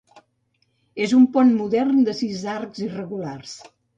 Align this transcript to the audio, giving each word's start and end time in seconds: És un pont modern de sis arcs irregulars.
És 1.07 1.13
un 1.17 1.27
pont 1.35 1.51
modern 1.59 2.01
de 2.09 2.17
sis 2.21 2.41
arcs 2.57 2.83
irregulars. 2.89 3.57